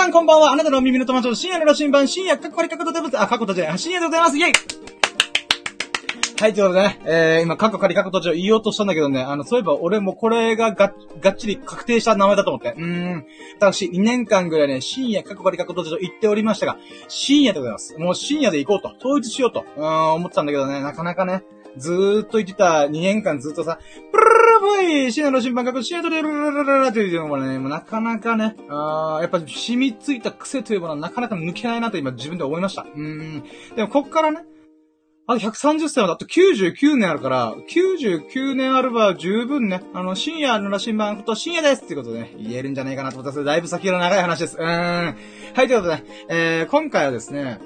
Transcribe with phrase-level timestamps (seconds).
[0.00, 0.52] さんこんばんは。
[0.52, 4.38] あなたの耳の友達の深夜の羅針盤、深夜、かっこりかっことでぶつ、あ、かっことじゃない、深夜でございます。
[4.38, 4.79] イェイ
[6.40, 12.72] はい、ということでね、えー、今、カッコ仮カッコ途中言おうとしたんだけどね、あの、そういえば俺もこれがががっちり確定した名前だと思って。
[12.78, 12.82] うー
[13.16, 13.26] ん。
[13.58, 17.94] 私、2年間ぐらいね、深夜カッコ仮カッコ途中と言っておりましたが、深夜でございます。
[17.98, 21.42] もう深夜で行こうと、統一しようと、うーん、思ってたんだけどね、なかなかね、
[21.76, 23.78] ずーっと言ってた2年間ずっとさ、
[24.10, 32.82] プルルルルイ深夜の審判学、深夜とルルルルルルっていうのもね、もうなかなかね、あーやっぱ染みついた癖というものはなかなか抜けないなと今自分で思いました。
[32.82, 33.44] うーん。
[33.76, 34.46] でもこっからね、
[35.30, 44.56] あと130歳はだって99年あるから、99年あれば十分ね、あの、深夜の羅針盤こと深夜ですっていうことでね、言えるんじゃないかなと思ったそれだいぶ先の長い話です。
[44.58, 44.66] うーん。
[44.66, 47.60] はい、ということでね、えー、今回はですね、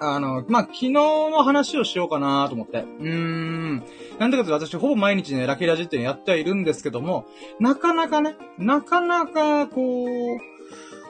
[0.00, 2.78] あの、まあ、昨日の話をしようかなと思って。
[2.78, 3.84] うーん。
[4.18, 7.26] なんでかというと私ほぼ毎日ね、ラッキーラジってやってはいるんですけども、
[7.60, 10.53] なかなかね、なかなか、こう、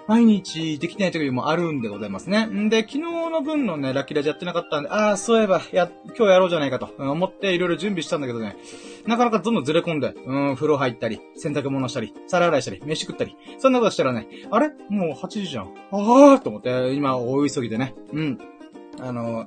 [0.07, 2.45] 毎日できない時もあるんでございますね。
[2.45, 8.57] んで、昨日の分のね、ラッキーラジやってなかったんで、ああ、そういえば、や、今日やろうじゃないかと思っていろいろ準備したんだけどね、
[9.07, 14.71] なかなかどんどんずれ込んで、うん、風呂入ったり、洗濯物したり、皿洗いしたり、飯食ったり、そんなことしたらね、あれ？
[14.91, 15.73] もう8時じゃん。
[15.91, 17.95] ああと思って、今、大急ぎでね。
[18.13, 18.39] うん。
[19.01, 19.47] あの、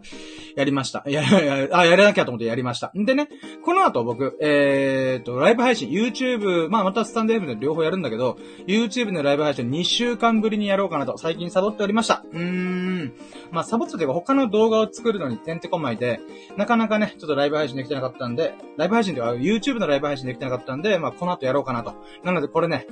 [0.56, 1.04] やりました。
[1.08, 2.92] や、 や、あ、やらなきゃと思ってやりました。
[2.98, 3.30] んでね、
[3.64, 8.38] この後僕、えーと、ライブ配信、YouTube、まあまたスタンド F で両方やるんだけど、
[8.68, 12.24] YouTube のライブ配信2週間ぶりにやろうかなと、最近サボっておりました。
[12.32, 13.14] うーん。
[13.52, 16.20] まあサボってというか他の動画を作るのにてんてこまいで、
[16.56, 21.94] なかなかね、ちょっとライブ配信できてなかったんで、ライブ配信では YouTube のライブ配信できてなかったんで、まあこの後やろうかなと。
[22.24, 22.88] なのでこれね、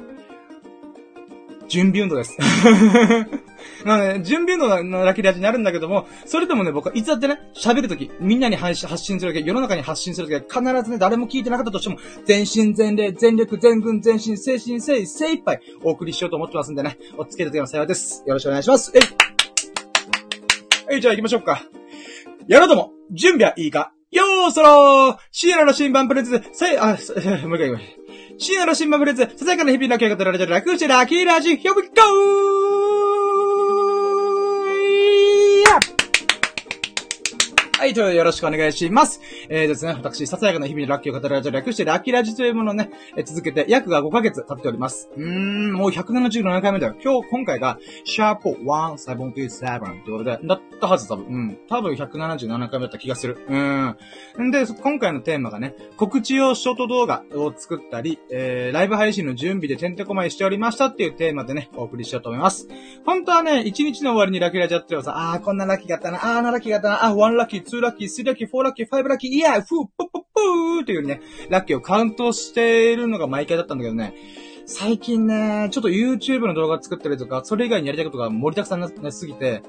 [1.68, 2.38] 準備運動です。
[3.84, 18.24] まあね、準備運動のラッキーラジになるんだけども、それでもね、僕はいつだってね、喋るとき、みんなに発信するとき、世の中に発信するとき必ずね、誰も聞いてなかったとしても、全身全霊、全力、全軍、全身、精神、精意、精一杯お送りしようと思ってますんでね、お付けいいただきの幸いです。
[18.26, 18.92] よろしくお願いします。
[18.96, 19.02] えい
[20.94, 21.64] えい、じゃあ行きましょうか。
[22.48, 28.05] やろうとも、準備はいいかよーそろーシエラの新版プレゼン、せい、あ、 もう一回もう一回。
[28.38, 31.92] 深夜の新マブレゼン、ささやかな日々の経過とられてる楽してラッキーラジ、Here we go!
[37.75, 39.22] はい、というよろしくお願いします。
[39.50, 45.10] えーですね、私、ささやかな日々のラッキーを語られて略してラッキーラジというものをね、え続けて約が5ヶ月経っております。
[45.16, 46.96] うーん、もう177回目だよ。
[47.04, 51.26] 今日、今回が、シャープ177ということで、だったはず多分。
[51.28, 51.58] うん。
[51.68, 53.38] 多分177回目だった気がする。
[53.48, 53.98] うん。
[54.48, 62.68] んで、今回のテーマがね、告知用ショート動画を作ったり、えー、ライブ配信の準備でてんてこまいしておりましたっていうテーマでね、お送りしようと思います。
[63.06, 74.14] 本当はね、1日の終わりにラッキーラジやってればさ、あー、こんなラッキーがあったな、あーなラッキーがあったな、あー、1ラッキー、2ラッキー、3ラッキー、4ラッキー、5ラッキー、イヤー、フー、ポッポッポーっていうね、ラッキーをカウントしているのが毎回だったんだけどね、
[74.66, 79.62] 最近ね、ちょっと YouTube の動画作ったりとか、それ以外にやりたいことが盛りだくさんなすぎて、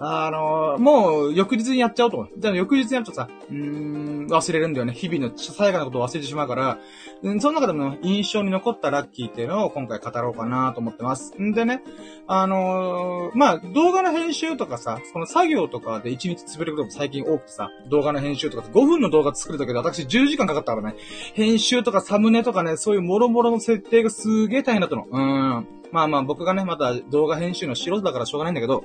[0.00, 2.30] あのー、もう、翌日にやっちゃおうと思う。
[2.38, 4.92] じゃあ、翌日にやるとさ、うーん、忘れるんだよね。
[4.92, 6.78] 日々のささやかなことを忘れてしまうから、
[7.22, 11.34] うん、その中でも印象に残ったラッキーっていうのを今回語ろうかなと思ってます。
[11.40, 11.82] んでね、
[12.28, 20.96] あのー、まあ、動画の編集とかさ、その作業とかで1日潰れることも最近多くてさ、動画の編集とか5分の動画作るだけで私10時間かかったからね、
[21.34, 25.06] 編集とかサムネとかね、そういう諸々の設定がすげえ大変だったの。
[25.10, 25.66] うん。
[25.90, 28.84] まあまあ僕がね、まだ動画編集の素人だからしょうがないんだけど、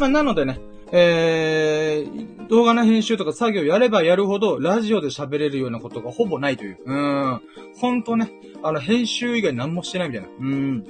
[0.00, 0.60] まあ、なのでね、
[0.92, 6.78] えー、動画の編集とか作業やればやるほど、ラジオで喋れるようなことがほぼないという。
[6.84, 7.40] うん。
[7.80, 10.28] ほんとね、あの、編集以外何もしてないみたいな。
[10.38, 10.84] うん。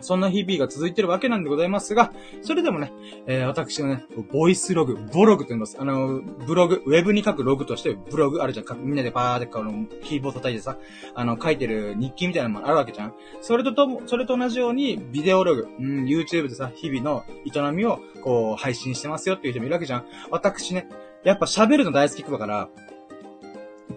[0.00, 2.12] そんな日々が続いてるわけなんでございますが、
[2.42, 2.92] それでもね、
[3.26, 5.76] えー、私のね、ボイスログ、ボログと言います。
[5.78, 8.66] あの、ブログ、ウェブに書くログとして、ブログあるじゃん。
[8.80, 10.76] みんなでバーってこの、キーボード叩いてさ、
[11.14, 13.14] あの、書いてる日記みたいなのもあるわけじゃん。
[13.40, 20.04] それととも、それと同じように、ビデオログ、うん、YouTube でさ、日々の営みを、こう、配信してますよっていう人もいるわけじゃん。
[20.30, 20.88] 私ね、
[21.24, 22.68] やっぱ喋るの大好きだから、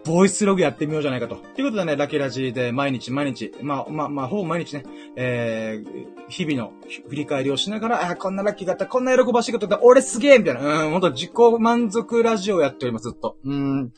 [0.05, 1.35] ボイスログやってみようじゃないかと。
[1.35, 4.83] ということでね、ラキラジで毎日毎日、まあまあまあ、ほぼ毎日ね、
[5.15, 6.73] えー、日々の
[7.09, 13.37] 振り返りをしながら、あ、こんなラッキーがあった、こんな喜ばしいことだった、俺すげえみたいな、うん、ほんと自己満足ラジオやっております、ずっと。
[13.43, 13.91] うん。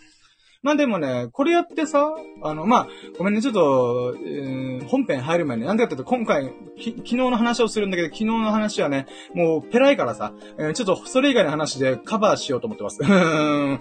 [0.64, 2.14] まあでもね、これやってさ、
[2.44, 2.88] あの、まあ、
[3.18, 13.00] ごめんね、ちょっと、えー、本編入る前に、なんでかっていうと、今回、昨日の話をするんだけど、昨日の話はね、もう、ペライからさ、えー、ちょっと、それ以外の話でカバーしようと思ってます。
[13.02, 13.80] うーん、う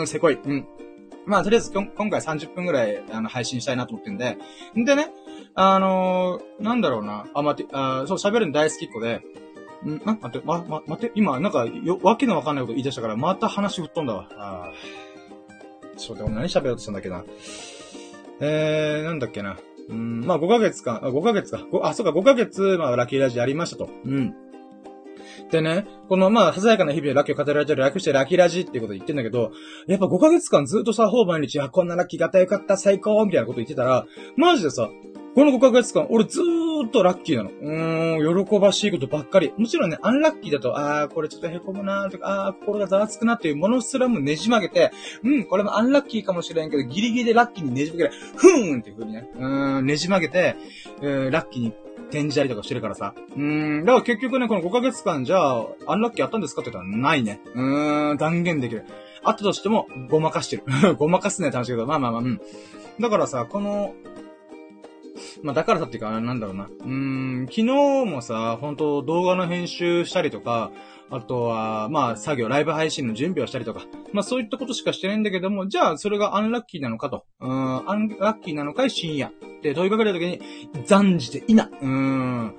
[0.00, 0.34] ーん、せこい。
[0.34, 0.66] うん。
[1.26, 4.36] まあ、とりあえず、今回30分ぐらい、あの、配信したいなと思ってんで、
[4.76, 5.10] んでね、
[5.54, 9.22] あのー、なんだろうな、あ、待って、あそう、喋るの大好きっ子で、
[9.84, 14.28] んあ、待って、ま、ま、待って、今、なんか、よ、わけのわかんないこと言い出したから、また話吹っ飛んだわ。
[14.36, 14.72] あ
[15.96, 17.24] ちょっと待って、俺何喋ろうとしたんだっけな。
[18.40, 19.56] えー、なんだっけな。
[19.88, 21.64] うん、まあ5ヶ月間、あ、5ヶ月か。
[21.82, 23.90] あ、そうか、5ヶ月、まあラッキーラジやりましたと。
[24.04, 24.34] うん。
[25.54, 29.52] でね、このまあ、ささやかな日々でラッキーを語られてる略してラッキーラジっていうこと言ってんだけど、
[29.86, 34.04] やっぱ5ヶ月間ずっとさ、ほぼ毎日、あ、こんなラッキーがたよかった、最高みたいなこと言ってたら、
[34.36, 34.90] マジでさ、
[35.36, 37.50] この5ヶ月間、俺ずーっとラッキーなの。
[37.50, 39.52] うーん、喜ばしいことばっかり。
[39.56, 44.92] もちろんね、アンラッキーだと、あー、これちょっと凹むなーとか、あー、心がざわつくなっていうものすらもねじ曲げて、
[45.22, 50.56] うん、これもアンラッキーかもしれんけど、ギリギリでラッキーにねじ曲げて、ふーんっていう風にね、うーん、ねじ曲げて、
[51.00, 51.72] うー、ラッキーに
[52.10, 53.14] 転じたりとかしてるからさ。
[53.36, 57.40] うーん、だから結局ね、この5ヶ月間じゃあ、アンラッキーあったんですかって言ったらないね。
[57.54, 58.84] うーん、断言できる。
[59.22, 60.64] あったとしても、ごまかしてる。
[60.96, 62.40] ごまかすね、楽しいけど、まあまあまあ、うん。
[63.00, 63.94] だからさ、この、
[65.42, 66.64] まあ、だからさっていうか、なんだろうな。
[66.64, 66.88] うー
[67.44, 67.64] ん、昨日
[68.04, 70.70] もさ、本当動画の編集したりとか、
[71.10, 73.82] あとは、まあ、作業、ライブ配信の準備をしたりとか、
[74.12, 77.24] まあ、そういったことしかしてないんだけども、じゃあ、それがアンラッキーなのかと。
[77.40, 79.28] うん、アンラッキーなのかい深夜。
[79.28, 80.40] って問いかけるときに、
[80.86, 81.64] 残じていな。
[81.64, 82.54] うーん。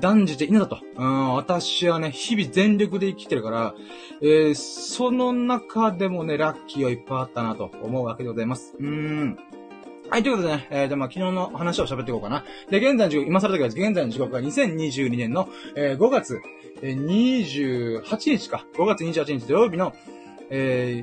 [0.00, 0.78] 断じていなだと。
[0.96, 3.74] うん、私はね、日々全力で生きてるから、
[4.22, 8.74] えー、その中でもね、ラッキーはいっぱいあったなと思うわけでございます。
[8.78, 9.38] うーん。
[10.10, 12.44] はい、ということでね、えー、で、まあ、昨日の話を喋っていこうかな。
[12.70, 16.40] で、現在の時刻、今更だけど、現在の時刻が2022年の、えー、5月、
[16.82, 18.66] えー、28日か。
[18.74, 19.94] 5月28日土曜日の、
[20.50, 21.02] え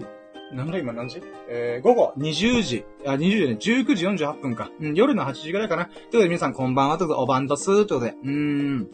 [0.54, 1.22] ー、なんだ今何時？
[1.50, 4.70] えー、午後20時、あ、20時ね、19時48分か。
[4.80, 5.86] うん、夜の8時ぐらいかな。
[5.86, 8.88] ということで皆さんこんばんは、ということで、おばんとすー、ということで、うーん。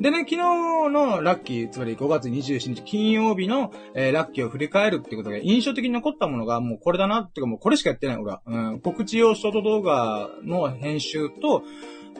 [0.00, 8.40] でね、昨日のラッキー、つまり5月27日金曜日の、えー、ラッキーを振り返るってことで、印象的に残ったものがもうこれだなっていうかもうこれしかやってない俺は。
[8.46, 11.64] うん、告知用ショート動画の編集と、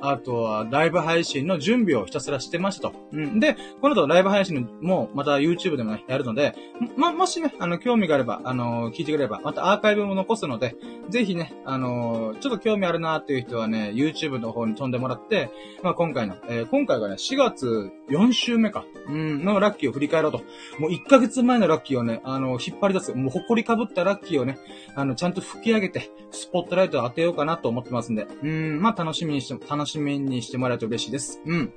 [0.00, 2.94] あとは、ライブ配信の準備をひたすらしてましたと。
[3.12, 3.40] うん。
[3.40, 6.54] で、この後ライブ配信も、また YouTube でもね、やるので、
[6.96, 10.76] ま、もしね、あの、興味があれば、あの、聞いてくれれば、またアーカイブも残すので、
[11.08, 15.50] ぜひね、あの、ちょっと興味あるなっていう人はね、YouTube の方に飛んでもらって、
[15.82, 20.38] まあ、今回の、えー、今回がね、4月4週目か、うん、のラッキーを振り返ろうと。
[20.78, 24.58] もう1ヶ月前のラッキーをね、あの、引っ張り出す、もう埃かぶったラッキーをね、
[24.94, 31.40] あの、ちゃんと吹き上げて、スポットライトを当てようかなと思ってますんで、うん、まあ、楽しみにして、楽しみにしてもらえると嬉しいです。
[31.46, 31.72] うん。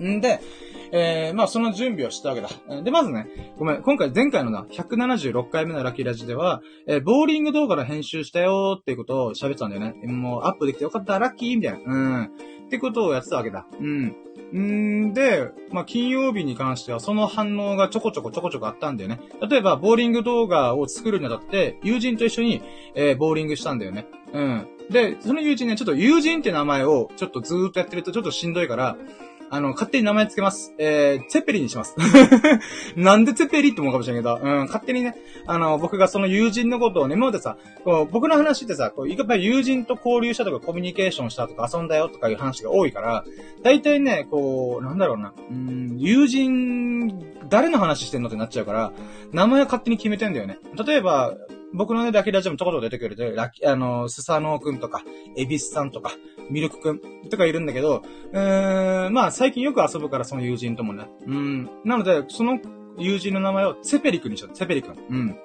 [0.00, 0.40] んで、
[0.92, 2.48] えー、まあその準備をしたわけだ。
[2.82, 3.26] で、まずね、
[3.58, 9.94] ごめん、今回前回のな、176回目のラッキーラジでは、えー、ボーリング動画の編集したよーっていうことを喋ってたんだよね。
[10.06, 11.92] もうアップできてよかった、ラッキーみたいな。
[11.92, 12.24] うん。
[12.24, 13.66] ってことをやってたわけだ。
[13.80, 14.14] うん。
[14.54, 19.20] んで、まあ、金曜日に関してはその反応がちょこちょこちょこちょこあったんだよね。
[19.48, 22.62] 例えば、ボーリング動画を作るにあたって、友人と一緒に、
[22.94, 24.06] えー、ボーリングしたんだよね。
[24.36, 24.66] うん。
[24.90, 28.96] で、その友人ね、ちょっと友人って名前をちょっとずーっとやってるとちょっとしんどいから、
[29.48, 30.74] あの、勝手に名前つけます。
[30.76, 31.94] えー、ツェペリにします。
[32.96, 35.14] なんでツェペリって思うかもしれないけど、うん、勝手にね、
[35.46, 43.24] あの、僕がその友人のことをね、今までさ、こう僕の話ってさ、こう、やっぱり友人と交流したとか、コミュニケーションしたとか、遊んだよとかいう話が多いから、
[43.62, 48.92] 大体ね、こう、なんだろうな、うん、友人、誰の話してんのってなっちゃうから、
[49.32, 50.58] 名前は勝手に決めてんだよね。
[50.84, 51.36] 例えば、
[51.72, 55.02] 僕のね、ラキラジオもちょこちょこ出てくれて、ラッキ、あの、スサノーくんとか、
[55.36, 56.12] エビスさんとか、
[56.50, 58.02] ミルクくんとかいるんだけど、
[58.32, 61.06] うーん、まあ最近よく遊ぶから、その友人ともね。
[61.26, 61.70] うん。
[61.84, 62.58] なので、その
[62.98, 64.54] 友人の名前をツェペリ君にしよう。
[64.54, 64.94] ツェペリ君。
[65.10, 65.36] うん。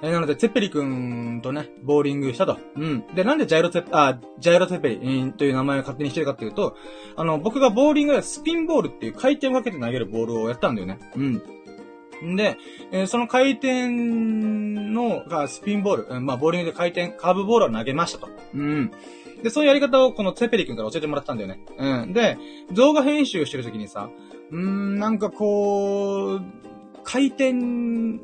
[0.00, 2.56] え、なので、ツェペリ君とね、ボーリングしたと。
[2.76, 3.04] うん。
[3.14, 6.76] で、なんでジャイロツェ、あ、ジャイロツェペリ、という名前を勝手にしてるかっていうと、
[7.16, 10.98] あの、僕がボーリングでスピンボールっていう回転をかけて投げるボールをやったんだよね。
[11.16, 11.42] うん。
[12.24, 12.56] んで、
[12.92, 18.28] えー、その回転の、がスピンボール、まあ、ボーリングで回転、カーブボールを投げましたと。
[18.54, 18.90] うん。
[19.42, 21.60] で、そういうやり方をこのツェペリ君から教えてもらったんだよね。
[21.78, 22.12] うん。
[22.12, 22.38] で、
[22.72, 24.10] 動画編集してるときにさ、
[24.50, 26.42] うん、なんかこう、
[27.04, 27.54] 回転、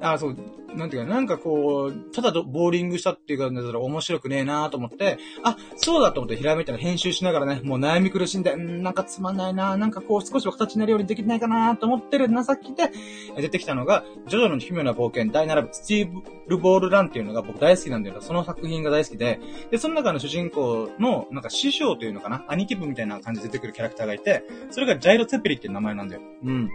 [0.01, 0.37] あ、そう、
[0.76, 12.90] なんていうか、なんかこう、ただボーリングしたっていう感じだったら面白くねえなーと思って、あ、そうだと思ってひらめいたら編集しながらね、もう悩み苦しんで、んなんかつまんないなーなんかこう少しは形になるようにできないかなーと思ってる情きで、
[13.37, 19.40] 出てきたのが、ジョジョの奇妙な冒険第7部、スティーブ・ボール・ランっていうのが僕大好きなんだけど、その作品が大好きで、
[19.71, 26.23] で、その中の主人公の、なんか師匠というのかな兄貴分みたいな感じで出てくるキャラクターがいて、それがジャイロ・ツェペリっていう名前なんだよ。
[26.45, 26.71] うん。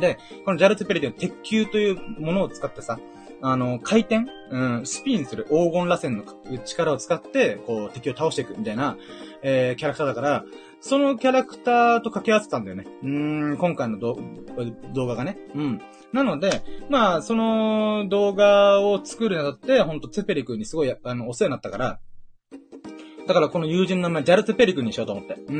[0.00, 2.98] で、このジャイロ・ツペリっていう鉄球というものを使ってさ、
[3.42, 4.24] あの、回転？
[4.50, 6.24] うん、スピンする黄金螺旋の
[6.64, 8.96] 力を使って、こう、敵を倒していくみたいな、
[9.42, 10.44] えー、キャラクターだから、
[10.80, 12.86] そのキャラクターと掛け合わせたんだよね。
[13.02, 14.16] うん、今回の動
[15.06, 15.36] 画がね。
[15.54, 15.80] うん。
[16.12, 21.98] なので、まあ、その動画を作るにあたって、ほんとツペリ君にすごい、あの、お世話になったから、
[23.26, 25.34] だからこの友人の名前、ジャルツェペリ君にしようと思って。
[25.34, 25.54] うー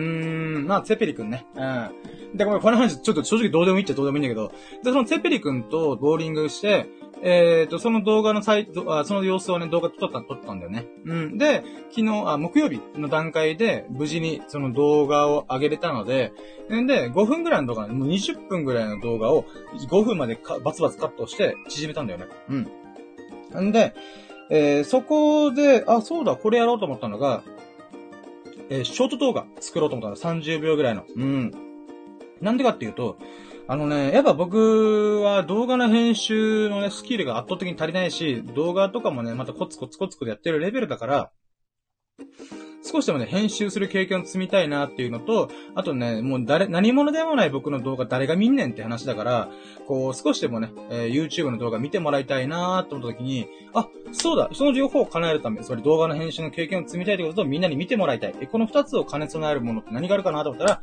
[0.61, 1.46] ん、まあ、ツェペリ君ね。
[1.54, 2.37] うん。
[2.37, 4.52] で、これ、この話、ちょっと正直どうでもいいっちゃどうでもいいんだけど、
[4.85, 6.87] で、そのツェペリ君とボーリングして、
[7.23, 10.87] えっ、と、その動画のサイト、あその様子をね、動画撮った、撮ったんだよね。
[11.06, 11.38] うん。
[11.38, 16.32] で、昨日、あ、木曜日の段階で、無事にその動画を上げれたので、
[16.68, 19.44] で、5分ぐらいの動画、もう20分ぐらいの動画を
[19.88, 22.26] 5分までバツバツカットして縮めたんだよね。
[23.54, 23.68] うん。
[23.68, 23.94] んで、
[24.50, 27.42] えー、そこで、あ、そうだ、これやろうと思ったのが、
[28.70, 30.35] えー、ショート動画作ろうと思ったら。
[30.35, 31.04] 30秒ぐらいの。
[31.14, 31.52] うん。
[32.40, 33.16] なんでかっていうと、
[33.68, 41.30] あのね、やっぱ僕は動画の編集のね、スキルが圧倒的に足りないし、動画とかもね、またコツコツコツコツやってるレベルだから、
[42.87, 49.50] 少しでもね、編集する経験を積みたいなっていうのと、あとね、もう誰、何者でもない僕の動画誰が見んねんって話だから、
[49.88, 58.35] こう、少しでもね、えー、YouTube の動画見てもらいたいなーと思った時に、あ、そうだ、その両方を叶えるため、つまり動画の編集の経験を積みたいってことと、みんなに見てもらいたい。
[58.40, 60.82] えこの二つを兼ね備えるものって何があるかなと思ったら、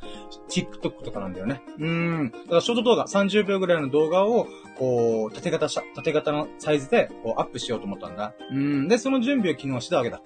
[0.49, 1.61] TikTok とかなんだよね。
[1.79, 2.31] うーん。
[2.31, 4.47] だからショート動画、30秒ぐらいの動画を、
[4.77, 8.33] こう、縦型した、縦型のサイズで、こう、アップしようと思ったんだ。
[8.51, 8.87] うん。
[8.89, 10.21] で、その準備を昨日したわけだ。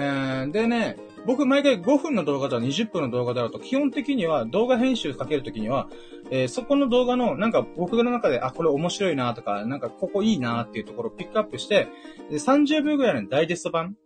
[0.00, 5.88] えー、でね、僕毎回5分の動画だと20分の動画だと、基本的には動画編集かけるときには、
[6.30, 11.88] えー、そこの動画の、なんか僕の中で、あ、これ面白いなとか、なんかここいいなっていうところをピックアップして、
[12.30, 13.96] で30秒ぐらいのダイジェスト版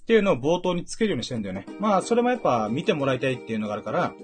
[0.00, 1.66] っていうのを冒頭につけるようにしてるんだよね。
[1.80, 4.14] まあ、それもやっぱ見てもらいたいっていうのがあるから、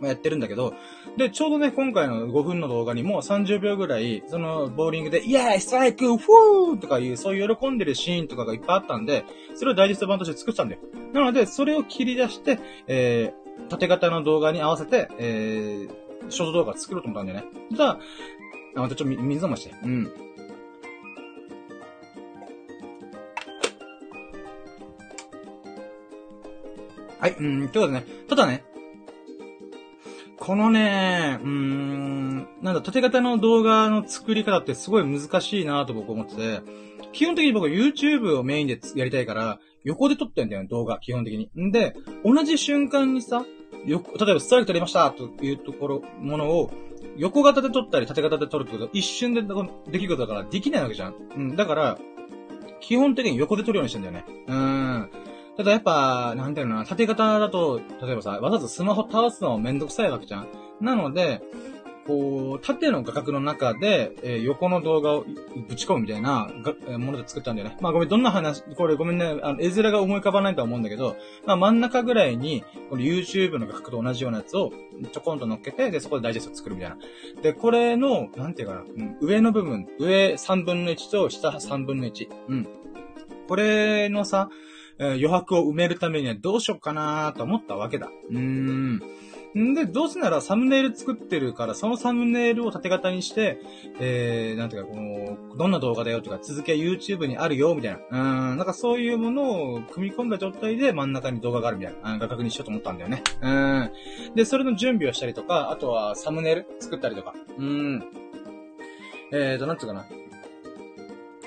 [0.00, 0.74] まあ、やってるんだけど、
[1.18, 9.24] で、ちょうどね、今回の5分の動画にも30秒ぐらい、その、ボーリングで、イエーイストライクフーとかいう、そういう喜んでるシーンとかがいっぱいあったんで、
[9.56, 10.80] それをダイジェスト版として作ったんだよ。
[11.12, 17.46] なので、それを切り出して、えー、縦型の動画に合わせて、えー、ショート動画作ろうと思ったんだよね。
[17.72, 17.98] じゃあ、
[18.76, 19.74] あ、またちょっと水飲まして。
[19.82, 20.12] うん。
[27.18, 28.64] はい、うん、ということでね、ただね、
[30.48, 36.62] このね、うーん、なんだ、縦型の動画の作り方ってすごい難しいなと僕思ってて、
[37.12, 41.50] 基本的に僕 YouTube をメインでやりたいから、横で撮ってんだよね、動画、基本的に。
[41.62, 43.44] んで、同じ瞬間にさ、
[43.84, 46.70] よ、例えばストライク取りましたというところ、ものを、
[47.18, 51.14] 横型で撮ったり縦型で撮るってことは一瞬でできることだからできないわけじゃん。
[51.36, 51.98] うん、だから、
[52.80, 54.24] 基本的に横で撮るようにしてんだよね。
[54.46, 55.10] うん。
[55.58, 60.48] ただやっぱ、なんていうのかな、縦型だと、例えばさ、わざわざスマホ倒すのめんどくさいわけじゃん。
[60.80, 61.42] なので、
[62.06, 65.24] こう、縦の画角の中で、えー、横の動画を
[65.68, 67.76] ぶち込むみたいなが、もので作ったんだよね。
[67.80, 74.70] まあごめん、どんな話、これごめんね、あの、絵面が思い浮かばないとは思うんだけど、まあ真ん中ぐらいに、この YouTube の画角と同じようなやつを
[75.12, 76.98] ちょこんと乗っけて、で、そこでダイジェスト作るみたいな。
[77.42, 82.28] で、これの、なんていうかな、うん、上の部分、上3分の1と下3分の1。
[82.48, 82.68] うん。
[83.48, 84.50] これのさ、
[84.98, 88.08] 余白を埋めるためにはどうしよっかなと思ったわけだ。
[88.30, 89.02] うーん。
[89.56, 93.58] んで、どうせならサムネイル作ってるから、そのサムネイルを縦型にして、
[93.98, 98.50] えー、なんていうか、この、どんな動画だよとか、続きは YouTube にあるよ、みたいな。
[98.50, 103.22] うん、なんかそういうものを組み込んだ状態で真ん中に動画があるみたいな、画角にしようと思ったんだよね。
[103.40, 103.90] うん。
[104.34, 107.34] で、それの準備をしたりとか、あとはサムネイル作ったりとか。
[107.56, 108.04] うん。
[109.32, 110.06] えーと、なんつうかな。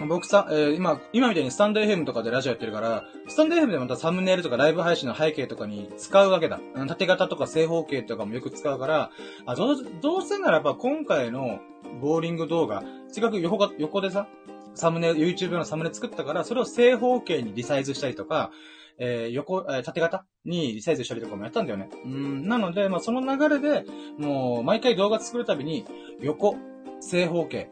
[0.08, 6.60] 僕さ、えー、今、今みたいにスタンド FM とかでラジオやってるから、スタンド FM でまたサムネイルとかライブ配信の背景とかに使うわけだ。
[6.88, 9.12] 縦型とか正方形とかもよく使うから、
[9.46, 11.60] あ、どう、どうせならば今回の
[12.02, 14.28] ボーリング動画、せっかく横が、横でさ、
[14.74, 18.52] サムネ、YouTube のサムネ作ったから、それを正方形にリサイズしたりとか、
[18.98, 21.90] えー、横、えー、縦型にリサイズしたりとかもやったんだよね。
[22.06, 23.86] うん、なので、まあ、その流れで、
[24.18, 25.86] もう、毎回動画作るたびに、
[26.22, 26.56] 横、
[27.00, 27.70] 正方形、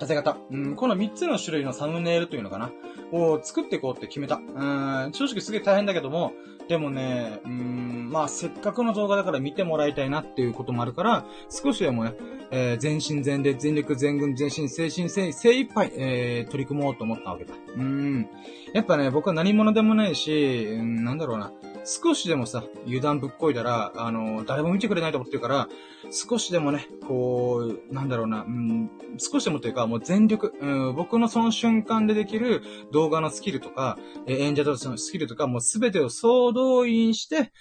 [0.00, 0.36] 縦型。
[0.50, 2.72] うん、この3つの種類のサムネイルというのかな
[3.12, 4.36] を作っていこうって決めた。
[4.36, 6.32] うん、正直すげえ大変だけども、
[6.68, 12.14] でもね、うん、まあせっかくの動画だから見てもらいたいなっていうこともあるから、少しでもね、
[12.50, 17.54] えー、全身全霊、全力、全軍、全身、精神、精精一杯、えー、取り組もうと思ったわけだ。
[17.76, 18.28] うん。
[18.72, 21.52] やっぱね、僕は何者でもないし、うん、なんだろうな。
[21.84, 25.68] 少しでもさ、油断ぶっこいだら、あの、誰も見てくれないと思ってるから、
[26.10, 37.52] 少しでもね、こう、なんだろうな、うん、少しでもというか、もう全力、うん、僕のその瞬間でできる動画のスキルとか、え演者としてのスキルとか、もうすべてを総動員して、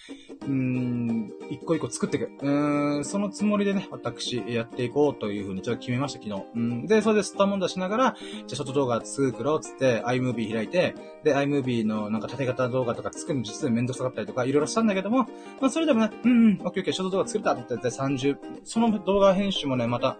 [0.47, 2.31] うん、一個一個作っていく。
[2.41, 6.43] うん、そのつもりでね、私、やっていこうというふうにちょっと決めました、昨日。
[6.55, 15.19] うん、で、それでスタモンダしながら、じゃあ、ショット動画作ろうっつって、iMovie 開いて、で、iMovie のなんか縦型動画とか作るの実はめんどくさかったりとか、いろいろしたんだけども、
[15.59, 20.17] まあ、それでもね、うんうん、オッケーオッケー、ショート動画作れたって言って30、その動画編集もね、また、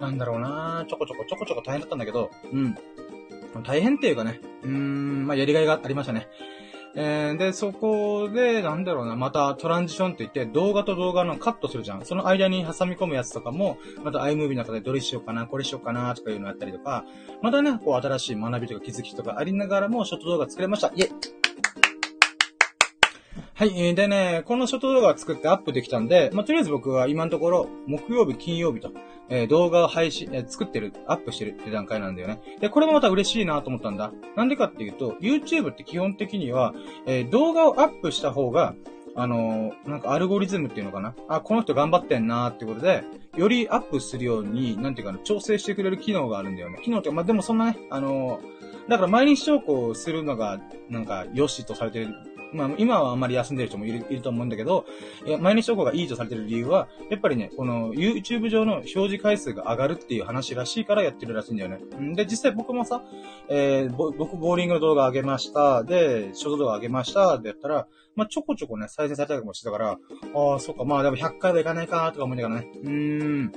[0.00, 2.76] なんだろうなちょこちょこちょこちょこ大変だったんだけど、うん。
[3.62, 6.28] 大変っていうかね、うーん、まあ、やりがいがありましたね。
[6.98, 12.06] えー、で、そこで、なんだろうな、またトランジションって言って動画と動画のカットするじゃん。
[12.06, 17.04] その間に挟み込むやつとかも、また iMovie の中でどれしようかな、これしようかな、とかいうのやったりとか、
[17.42, 20.90] またね、こう新しい学びとか気づきとかありながらも、ショート動画作れました。
[20.94, 21.35] イェイ
[23.58, 23.94] はい。
[23.94, 28.90] でね、このショート動画を作ってアップできたんで、まあ、とりあえず僕は今のところ、木曜日、金曜日と、
[29.30, 32.38] えー、動画を配信、えー、作ってる、アップしてるって段階なんだよね。
[32.60, 34.12] で、これもまた嬉しいなと思ったんだ。
[34.36, 36.74] なんでかっていうと、YouTube って基本的には、
[37.06, 38.74] えー、動画をアップした方が、
[39.14, 43.04] あの、なんかアルゴリズムっていうのかなあ、この人頑張ってんなーってことで、
[43.38, 46.78] よりアップするように、なんていうかな、調整してくれる機能があるんだよね。
[46.82, 48.38] 機能って、まあ、でもそんなね、あの、
[48.90, 50.60] だから毎日投稿するのが、
[50.90, 52.08] なんか、良しとされてる
[52.56, 54.86] まあ、今はあんまり休んでる人もいるいると思うんだけど、
[55.26, 61.78] いや毎日投稿がいいとされてる理由は、やっぱりね、この YouTube 上の表示回数が上がるっていう話らしいからやってるらしいんだよね。
[62.14, 63.02] で、実際僕もさ、
[63.48, 65.84] えー、僕ボーリングの動画上げました。
[65.84, 67.38] で、ショート動画上げました。
[67.38, 72.70] でやったら、まあ、ちょこちょこね、再生されたりもしてたから、ああ、そっか、まあでも100回はいかないかとか思うんだからね。
[72.82, 73.52] うーん。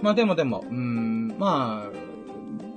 [0.00, 2.07] まあでもでも、うーん、まあ、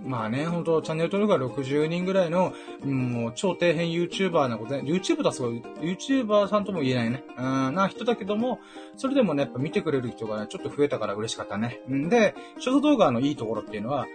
[0.03, 2.53] まあね、ほんと、チャンネル登録が60人ぐらいの、
[2.83, 8.59] もう超底辺 YouTuber なことね、YouTube だすごい、YouTuber さんとも言えないね、うん、な人だけども、
[8.97, 11.81] それでもね、やっぱ見てくれる人がね、ちょっと増えたから嬉しかったね。
[11.89, 14.07] んで、ショート動画のいいところっていうのは、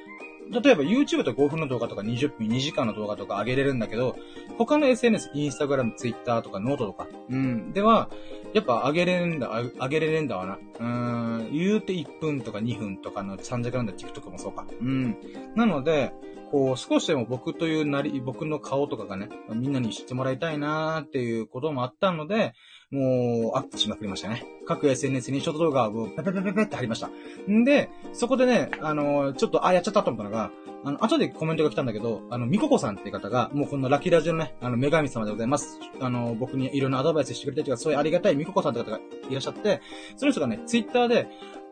[0.50, 4.16] 例えば YouTube と5分の動画とか20分、2時間の動画とか上げれるんだけど、
[4.58, 8.10] 他の SNS、Instagram、Twitter とかノートとか、うん、では、
[8.54, 10.58] やっぱ上げれるんだ、上げれるんだわな。
[10.78, 10.84] う
[11.42, 14.66] ん、言うて1分とか2分とかの3時間だ TikTok もそうか。
[14.80, 15.16] うん。
[15.54, 16.12] なので、
[16.50, 22.54] こう、少しでも僕というなり、僕の顔とかがね、みんなに知ってもらいたいなーっていうこともあったので、
[22.92, 24.44] もう、アップしまくりましたね。
[24.64, 27.10] 各 SNS にショート動画をペペペペペって貼りました。
[27.50, 30.52] んで、そこでね、あのー、ちょっと、あ、やっちゃったと思ったのが、
[30.84, 35.80] あの、後でコメントが来たんだけど、あの、みここさんって方が、もうこのラッキーラジオのね、あの、女神様でございます。
[36.00, 39.80] あの、僕にいろんなアドバイスしてくれたりとか、そういうありがたいみここさんって方がいらっしゃって、
[40.16, 41.26] その人がね、ツイッターで、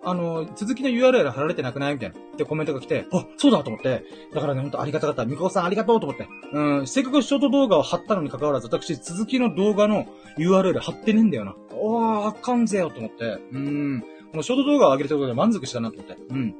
[0.04, 1.94] あの、続きの URL 貼られてなくない？
[1.94, 2.16] みたいな。
[2.18, 4.04] ってコメントが来て、あ、そうだと思って。
[4.32, 5.24] だからね、ほんとありがたかった。
[5.24, 6.28] みこさんありがとうと思って。
[6.52, 10.06] うん、せっかくショート動画を貼ったのに関わらず、私、続きの動画の
[10.38, 11.54] URL 貼ってねえんだよな。
[11.72, 13.38] おー、あかんぜよと思って。
[13.52, 14.04] うん。
[14.30, 16.16] このショート動画を上げるということで満足したなと思って。
[16.30, 16.54] うん。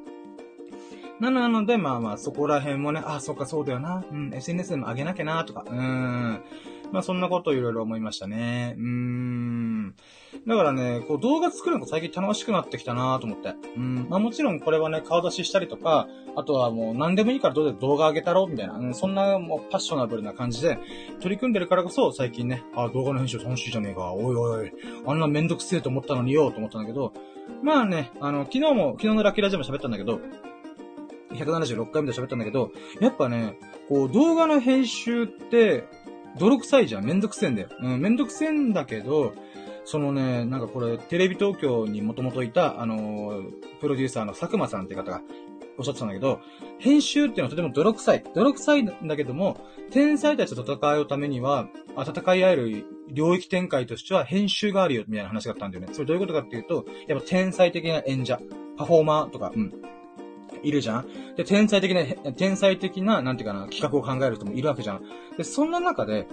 [1.19, 4.03] なので、まあまあ、そこら辺もね、あ、そっかそうだよな。
[4.11, 5.63] うん、SNS でも上げなきゃな、とか。
[5.67, 6.41] うん。
[6.91, 8.75] まあそんなことをいろいろ思いましたね。
[8.77, 9.95] うーん。
[10.47, 13.53] だからね、こう動画作るのが最近楽しくなってきたなと思って。
[13.75, 14.07] うん。
[14.09, 20.77] まあもちろんこれはね、顔出ししたりとか、あとはもう何でもいいからどうで動画上げたろうみたいな、うん、そんなもうパッショナブルな感じで
[21.21, 24.13] 取り組んでるからこそ最近ね、あ、動画の編集楽しいじゃねえか。
[24.13, 24.71] おいおい、
[25.05, 27.13] あんなめんどくせえと思ったのによと思ったんだけど、
[27.61, 30.19] まあね、あの、昨日も、昨日のラッキーラジオも喋ったんだけど、
[31.37, 33.57] 176回目で喋ったんだけど、やっぱね、
[33.89, 35.85] こう動画の編集って、
[36.37, 37.05] 泥臭いじゃん。
[37.05, 37.69] めんどくせえんだよ。
[37.81, 39.33] うん、めんどくせえんだけど、
[39.85, 45.21] そのね、なんかこれ、テレビ東京にもともといた、あのー、プロデューサーの佐久間さんって方が
[45.77, 46.39] おっしゃってたんだけど、
[46.79, 48.23] 編集っていうのはとても泥臭い。
[48.33, 49.57] 泥臭いんだけども、
[49.91, 55.93] 天才たちと戦うためには、戦い合える領域展開としては編集があるよ、みたいな話があったんだよね。
[55.93, 58.39] それどういうことかっていうと、やっぱ天才的な演者、
[58.77, 59.73] パフォーマーとか、うん。
[60.67, 65.01] いるじゃんで、天才的な、天才的な、なんていうかな、企画を考える人もいるわけじゃん。
[65.37, 66.27] で、そんな中で、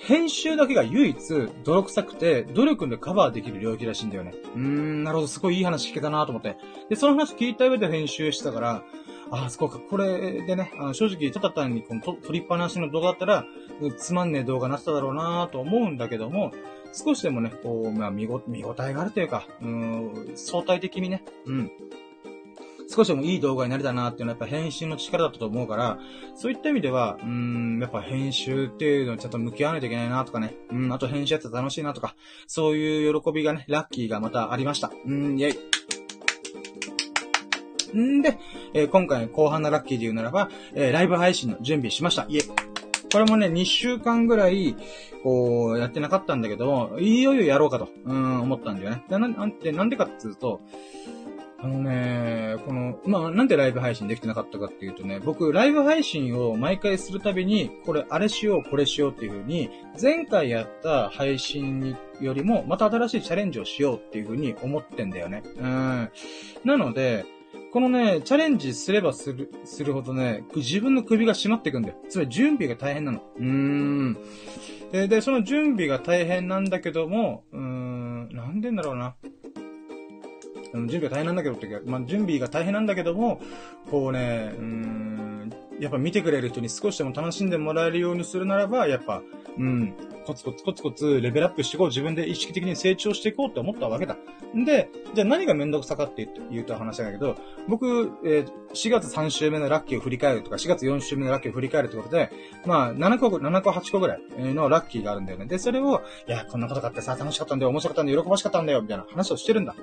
[0.00, 1.18] 編集だけが唯一、
[1.64, 4.34] 泥臭くて、努力でカバーできる領域らしいんだよね。
[4.54, 6.56] うーん、なるほど、すごいいい話聞けたなと思って。
[6.88, 8.82] で、その話聞いた上で編集してたから、
[9.30, 13.46] あ、そうか、これでね、あの正直、ただ単にこの取りっぱなしの動画だったら、
[13.96, 16.52] つまんねえ動画になってただろうなと思うんだけども、
[16.92, 21.70] 少しでもね、こう、まあ、見ご、見応えがあるというか、うん、相対的にね、うん、
[22.88, 25.98] 少しでもいい動画になりたなっていうのはやっぱ編集の力だったと思うから、
[26.34, 32.14] そういった意味では、うん、やっぱ編集っていうのにちゃんと向き合わないといけないなとかね、うん、あと編集やって楽しいなとか、
[32.46, 34.92] そういう喜びがね、ラッキーがまたありました。
[35.06, 35.58] うん、イェイ。
[37.94, 38.38] んで、
[38.74, 42.26] えー、今回後半のラッキーで言うならば、えー、ライブ配信の準備しました。
[42.28, 42.72] イェイ。
[43.12, 44.74] これもね、2週間ぐらい、
[45.22, 49.04] こう、やってなかったんだけども、いよいよやろうかと、うん、思ったんだよね。
[49.08, 50.62] で、なんで、なんでかっていうと、
[51.62, 59.70] あのね、この、まあ、なんでライブ配信できてなかったかっていうとね、僕、ライブ配信を毎回するたびに、これ、あれしよう、これしようっていう風に、
[60.00, 65.44] 前回やった配信よりも、また新しいチャレンジをしようっていう風に思ってんだよね。
[65.56, 66.10] うん。
[66.64, 67.24] なので、
[67.72, 71.94] このね、チャレンジすればする、するほどね、自分の首が締まっていくんだよ。
[72.08, 73.22] つまり準備が大変なの。
[73.38, 74.18] うーん。
[74.90, 79.14] で、で、その準備が大変なんだけども、うーん、なんでんだろうな。
[80.74, 83.40] 準備が大変なんだけどってまあ、準備が大変なんだけども、
[83.90, 89.22] こうね、うん、やっぱ見てくれる人に少しでも楽しんでもらえるようにするならば、やっぱ、
[89.58, 94.16] うん、コツコツコツコツレベルアップしていこう、自分で意識的に成長していこうって思ったわけだ。
[94.56, 97.36] んで、じゃあ何がめんどくさかって言うと話だけど、
[97.68, 102.30] 僕、えー、4月3週目のラッキーを振り返るとか、4月4週目のラッキーを振り返るってことで、
[102.66, 105.46] まあ、7個、7個、8個ぐらいのラッキーがあるんだよね。
[105.46, 109.74] で、それを、いや、こんなことがあってさ、楽しかったんだよ、面白かったんだよ、喜ばしかったんだよ、みたいな話をしてるんだ。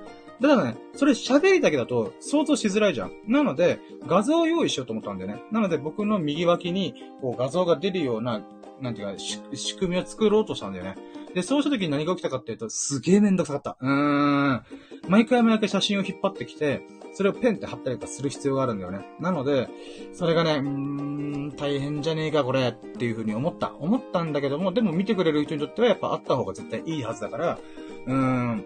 [0.42, 3.12] ただね、それ喋りだけだと想像しづらいじゃん。
[3.28, 5.42] なので、画像を用意しようと思ったんだよね。
[5.52, 8.42] なので、僕の右脇に、こう、画像が出るような
[8.82, 10.96] なんていうか、仕組みを作ろうとしたんだよね。
[11.34, 13.78] で、そうした時に何が起きたかっていうと、すげえめんどくさかった。
[13.80, 14.62] うーん。
[15.08, 16.82] 毎回毎回写真を引っ張ってきて、
[17.14, 19.06] それをペンって貼ったりとかする必要があるんだよね。
[19.20, 19.70] なので、
[20.14, 23.74] それがね、うーん、大変じゃねえか、これ、っていう風に思った。
[23.80, 27.60] 思ったんだけども、でも見てくれる人にとってはやっぱあった方が絶対いいはずだから、
[28.06, 28.66] うーん。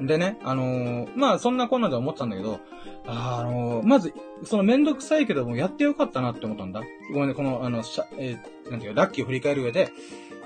[0.00, 2.60] でね、あのー、まあ、そんなこんなで思ったんだけど、
[3.06, 6.82] あ、あのー、まず、そのめんどくさいけども、やってよかったなって思ったんだ。
[7.12, 9.90] ごめんね、この、あの、しゃ、えー、なんていうか、ラッキーを振り返る上で、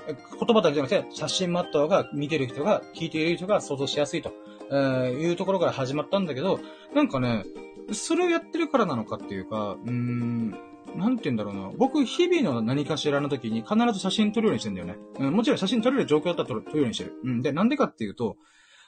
[0.07, 4.31] 言葉だけじゃなくて、写真マットが見てる人が、聞いている人が想像しやすいと、
[4.71, 6.59] えー、いうところから始まったんだけど、
[6.93, 7.45] なんかね、
[7.91, 10.51] それをやってるからなのかっていうか、うーん、
[10.95, 11.71] なんて言うんだろうな。
[11.77, 14.97] 僕、日々の何かしらの時に必ず写真撮るようにしてんだよね。
[15.19, 17.13] うん、もちろん写真撮れる状況だったら撮るようにしてる。
[17.23, 17.41] うん。
[17.41, 18.37] で、なんでかっていうと、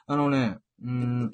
[0.09, 1.31] あのね、うーん、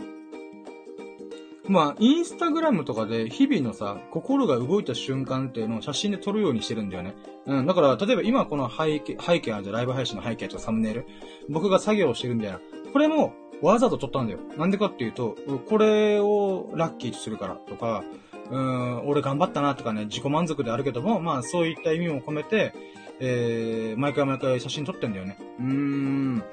[1.69, 7.15] まあ、インスタグラムとかで日々のさ、心が動いた瞬間っていうのを写真で撮るようにしてるんだよね。
[7.45, 7.65] うん。
[7.65, 11.07] だから、例えば今この背景、背景あるじゃんライブ配信の背景とかサムネイル。
[11.47, 12.59] 僕が作業をしてるんだよ。
[12.91, 14.39] これも、わざと撮ったんだよ。
[14.57, 15.37] なんでかっていうと、
[15.69, 18.03] これをラッキーとするからとか、
[18.51, 22.73] うん、俺頑張ったなとかね、自己満足であるけども、まあそういった意味も込めて、
[23.21, 25.37] えー、毎回毎回写真撮ってんだよね。
[25.59, 26.43] うーん。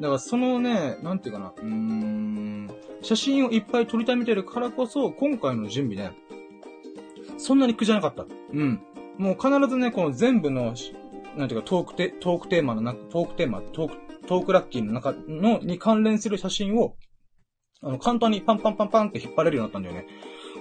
[0.00, 2.70] だからそのね、なんていうかな、うーん、
[3.02, 6.16] 写真をいっぱい撮りためてるからこそ、今回の準備ね、
[7.38, 8.26] そんなに苦じゃなかった。
[8.52, 8.80] うん。
[9.18, 10.74] もう必ずね、この全部の、
[11.36, 16.96] なんていうか、トークテ、トークテーマのな、トークテーマ、トーク、トークラッキーの中の、に関連する写真を、
[17.82, 20.06] あの、簡単にパンパンパンパンって引っ張れるようになったんだよね。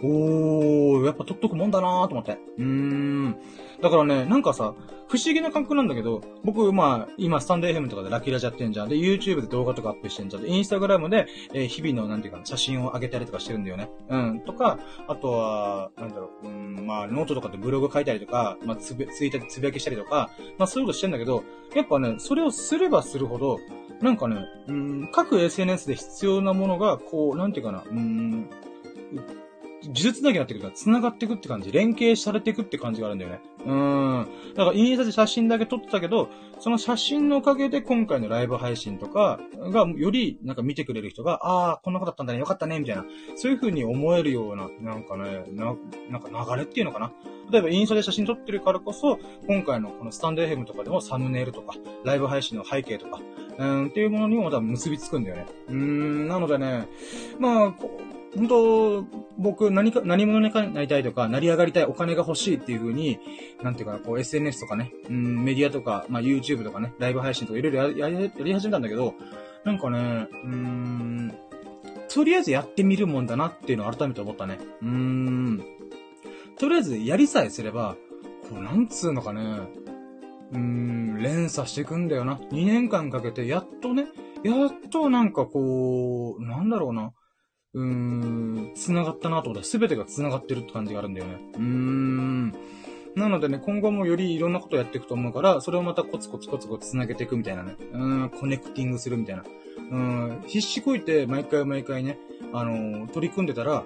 [0.05, 2.37] おー、やっぱ撮っとくもんだなーと思って。
[2.57, 3.35] うーん。
[3.81, 4.75] だからね、なんかさ、
[5.07, 8.89] 不思議な感覚なんだけど、僕、まあ、今、スタンド FM とかでラッキーラジやってんじゃん。
[8.89, 10.43] で、YouTube で動画とかアップしてんじゃん。
[10.43, 13.89] で、Instagram で、えー、日々の、なんていうか、写真を上げたりとかしてるんだよね。
[14.09, 14.39] うん。
[14.41, 21.43] とか、あとは、なんだろう、うん、まあ、ノートとかでブログ書いたりとか、まあ、つぶ、ツイッターでつぶやきしたりとか、まあ、そういうことしてんだけど、
[21.75, 23.59] やっぱね、それをすればするほど、
[24.01, 28.49] なんかね、うん、各 SNS で必要なものが、こう、なんていうかな、うん、
[29.85, 31.71] 呪術だけなってくるから、繋がっていくって感じ。
[31.71, 33.39] 連携されていくって感じがあるんだよね。
[33.65, 34.27] うん。
[34.55, 43.05] だから、インスタで写真だけ撮ってたけど、その写真のおかげで今回のライブ配信とかが、より、なんか見てくれる人が、ああ、こんなことだったんだね、よかったね、みたいな。
[43.35, 45.75] そういう風に思えるような、なんかね、な、
[46.09, 47.11] なんか流れっていうのかな。
[47.51, 53.19] 例えば、インスタで写真撮ってるからこそ、今回のこのスタンド FM とかでもサムネイルとか、ライブ配信の背景とか、
[53.57, 55.45] うん、っていうものにもまた結びつくんだよね。
[55.69, 56.87] うーん、なのでね、
[57.39, 57.73] まあ、
[58.35, 59.05] 本当
[59.37, 63.19] 僕、何か、何者になりたいとか、成り上がりたい、お金が欲しいっていう風に、
[63.63, 69.13] なんていうか、こう、SNS とかね、うん、メディアとか、まあ、YouTube とかね、ライブ配信とかいろいろややり始めたんだけど、
[69.63, 71.33] なんかね、うーん、
[72.09, 74.59] とりあえずやってみるもんだなっていうのを改めて思ったね。
[74.81, 75.65] うーん。
[76.57, 77.95] とりあえずやりさえすれば、
[78.49, 79.41] こう、なんつうのかね、
[80.51, 82.35] うーん、連鎖していくんだよな。
[82.51, 84.07] 2年間かけて、やっとね、
[84.43, 87.13] やっとなんかこう、なんだろうな。
[87.75, 89.67] うーん、繋がったなと思った。
[89.67, 91.39] すべてが繋がってるって感じがあるんだよね。
[91.55, 92.53] うーん。
[93.15, 97.75] なのでね、今後もよりいろんなことやっていくと思うから、それをまたコツコツコツコツ繋げていくみたいなね。
[97.93, 99.43] うん、コネクティングするみたいな。
[99.91, 102.17] うん、必死こいて毎回毎回ね、
[102.53, 103.83] あのー、取り組んでたら、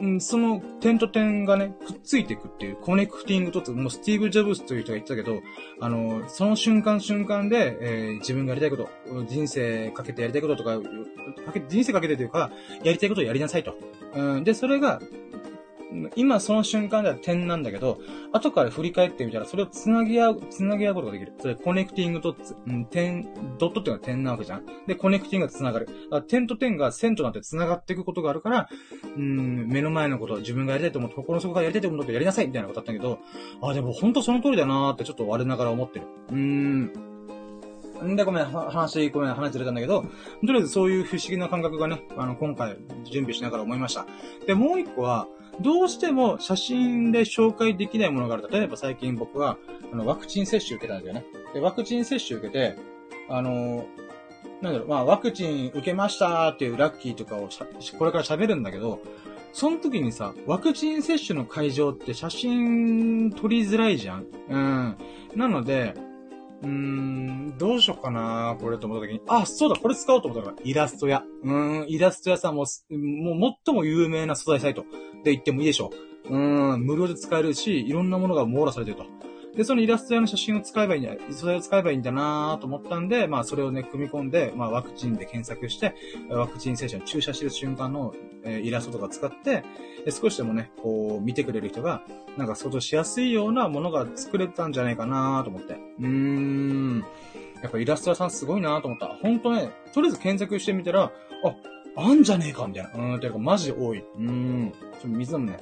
[0.00, 5.42] うん、その点と点がね、くっついていくっていう、コネクティングとつもうスティーブ・ジョブスという人が言ってたけど、
[5.80, 8.88] あの、その瞬間瞬間で、えー、自分がやりたいこと、
[9.26, 10.80] 人生かけてやりたいこととか、
[11.44, 12.50] かけ人生かけてというか、
[12.82, 13.76] やりたいことをやりなさいと。
[14.14, 15.00] うん、で、それが、
[16.16, 17.98] 今その瞬間では点なんだけど、
[18.32, 21.32] 後から振り返ってみたら、それを繋ぎ合う、繋ぎ合うことができる。
[21.38, 22.56] それ connecting dots。
[22.66, 23.28] うん、点、
[23.58, 24.66] ドットっていうのは点なわけじゃん。
[24.86, 25.86] で、 connecting が繋がる。
[25.86, 28.68] だから点と点が線となって繋がっていくことがあるから、
[29.16, 33.18] うん、目の前のこと、自分がやりたいと思って、心の底からやりたいと思うことやりなさいみたいなことだったんだけど、
[33.62, 36.06] あ、でも本当その通りだなーってちょっと我ながら思ってる。
[36.30, 37.12] うーん。
[38.04, 40.08] んで、ごめん、話、ごめん、話ずれたんだけど、と
[40.52, 44.06] りあえずそういう不思議な感覚がね、あの、今回準備しながら思いました。
[44.46, 45.28] で、もう一個は、
[45.60, 48.48] どうしても写真で紹介できないものがある。
[48.50, 49.58] 例えば最近僕は、
[49.92, 51.24] あの、ワクチン接種受けたんだよね。
[51.54, 52.76] で、ワクチン接種受けて、
[53.28, 53.86] あの、
[54.60, 57.48] なんだろう、まあ、ワクチン受けましたっていうラッキーとかを
[57.98, 59.00] これから喋るんだけど、
[59.52, 64.96] その時にさ、ワクチン接種の会場って写真撮りづらいじゃんうん。
[65.36, 65.94] なので、
[66.62, 69.20] うーん、どうしようかなこれと思った時に。
[69.26, 71.22] あ、そうだ、これ使おうと思ったから、イラスト屋。
[71.42, 74.82] うーん、イラスト屋さんも、もう最も有名な素材サイト
[75.24, 75.90] で言ってもいいでしょ
[76.28, 76.34] う。
[76.34, 79.04] うーん、無料で使えるし、いろんなものが網羅されてると。
[79.56, 85.94] で、そのイラスト屋の写真を使えばいいんだ、素材を使えばいいんだなと思ったんで、まあそれをね、組み込んで、まあワクチンで検索して、
[86.30, 89.64] ワクチン接種の注射してる瞬間の、えー、イラストとか使って、
[90.10, 92.02] 少しでもね、こう、見てくれる人が、
[92.36, 95.74] なんか想像しやすいようなものが作れたんじゃないかなと思って。
[95.74, 97.04] うーん。
[97.62, 99.06] やっぱイラスト屋さんすごいなと思った。
[99.06, 101.12] ほんとね、とりあえず検索してみたら、
[101.44, 101.54] あ、
[101.94, 103.14] あんじゃねえかみたいな。
[103.14, 103.98] うん、てかマジで多い。
[104.00, 104.72] うーん。
[104.72, 105.58] ちょっと水飲むね。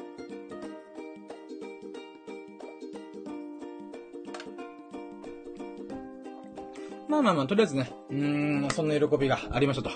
[7.10, 9.90] まあまあまあ、とりあえずね、うーん、そんな喜びがありましたと。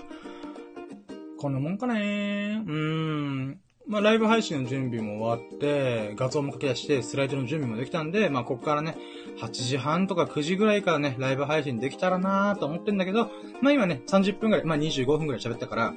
[1.38, 3.60] こんなもんかねうーん。
[3.86, 8.96] まあ、ライブ配信の準備も終わって、画像も書き出して、スライドの準備もできたんで、まあ、ここからね、
[9.38, 13.30] 8時半とか9時ぐらいからね、ライブ配信できたらなーと思ってんだけど、
[13.62, 15.94] まあ、今ね、30分ぐらい、まあ、25分ぐらい喋ったから、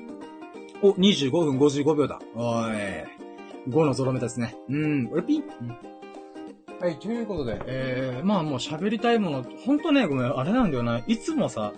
[0.84, 2.20] お、25分55秒だ。
[2.36, 3.72] おい。
[3.72, 4.56] 5のゾロ目ですね。
[4.70, 5.97] うん、俺ピン、うん
[6.80, 11.02] はい、ということで、えー、まあもう喋りたいもの、ほんとね、ごめん、あれなんだよな。
[11.08, 11.74] いつもさ、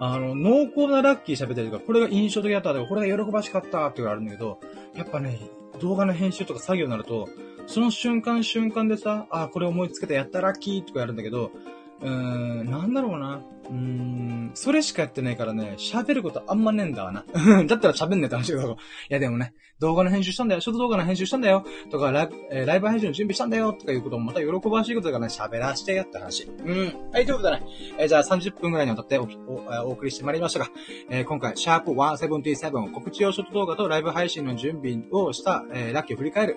[0.00, 4.58] あの、濃厚なラッキー喋ったりとか、これが印象的だったとか、これが喜ばしかったっていうのがあるんだけど、
[4.94, 5.38] やっぱね、
[5.80, 7.28] 動画の編集とか作業になると、
[7.66, 11.52] その瞬間瞬間でさ、あ、これ思いつけた、やったラッキーとかやるんだけど、
[12.00, 13.42] うーん、なんだろうな。
[13.68, 17.24] うーん、それしかやってないからね、喋ることあんまねえんだわな。
[17.66, 18.72] だったら喋んねえって話だけど。
[18.72, 18.76] い
[19.10, 26.44] やでもね、動画の編集したんだよ、ショート動画の編集したんだよ、とかライ,、えー、ライブ配信の準備したんだよ、とかいうこともまた喜ばしいことだからね、喋らしてやった話。
[26.44, 27.10] うん。
[27.12, 27.66] はい、ということでね、
[27.98, 30.68] えー、じゃあ30分くらいにわたっておおお送りしてまいりましたが、
[31.10, 36.56] えー、今回、シャープ177告知用ショート動画とライブ配信の準備をした、えー、ラッキーを振り返る、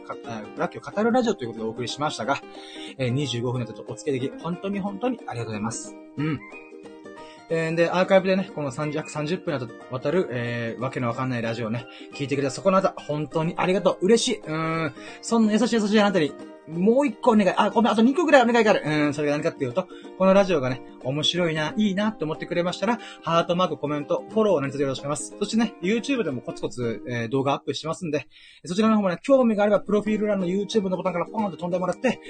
[0.57, 2.41] ラッキーを語るラジオということでお送りしましたが、
[2.97, 5.95] えー、25分でちょっとお付けでき、本当に本当にありがとうございます。
[6.17, 6.39] うん。
[7.53, 14.05] えー、で、アーカイブでね、この30、約30分にわたる、えー、わけのわかんないラジオをね、聞いてくれたそこのあた、本当にありがとう。
[14.05, 14.39] 嬉しい。
[14.39, 14.93] うん。
[15.21, 16.33] そんな優しい優しいあなたに、
[16.69, 17.53] もう一個お願い。
[17.57, 18.83] あ、ごめん、あと2個ぐらいお願いがある。
[18.85, 25.35] うん、それが何かっていうと、このラジオがね、面白いな、いいなって思ってくれましたら、ハートマーク、コメント、フォローを何卒よろしくお願いします。
[25.37, 28.27] そしてね、YouTube でもコツコツ、えー、動画アップしてますんで、
[28.63, 32.21] そちらの方もね、興味があれば、プロフィール欄の YouTube のボタンからポーンと飛んでもらって、